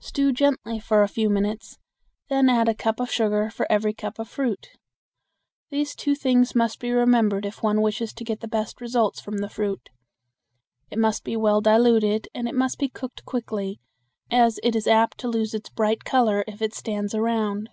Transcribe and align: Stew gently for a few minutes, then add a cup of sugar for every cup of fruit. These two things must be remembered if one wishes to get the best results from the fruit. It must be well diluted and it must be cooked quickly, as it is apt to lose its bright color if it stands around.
Stew 0.00 0.32
gently 0.32 0.80
for 0.80 1.04
a 1.04 1.08
few 1.08 1.30
minutes, 1.30 1.78
then 2.28 2.48
add 2.48 2.68
a 2.68 2.74
cup 2.74 2.98
of 2.98 3.12
sugar 3.12 3.48
for 3.48 3.64
every 3.70 3.94
cup 3.94 4.18
of 4.18 4.28
fruit. 4.28 4.70
These 5.70 5.94
two 5.94 6.16
things 6.16 6.52
must 6.56 6.80
be 6.80 6.90
remembered 6.90 7.46
if 7.46 7.62
one 7.62 7.80
wishes 7.80 8.12
to 8.14 8.24
get 8.24 8.40
the 8.40 8.48
best 8.48 8.80
results 8.80 9.20
from 9.20 9.38
the 9.38 9.48
fruit. 9.48 9.88
It 10.90 10.98
must 10.98 11.22
be 11.22 11.36
well 11.36 11.60
diluted 11.60 12.26
and 12.34 12.48
it 12.48 12.56
must 12.56 12.80
be 12.80 12.88
cooked 12.88 13.24
quickly, 13.24 13.78
as 14.32 14.58
it 14.64 14.74
is 14.74 14.88
apt 14.88 15.16
to 15.18 15.28
lose 15.28 15.54
its 15.54 15.70
bright 15.70 16.02
color 16.02 16.42
if 16.48 16.60
it 16.60 16.74
stands 16.74 17.14
around. 17.14 17.68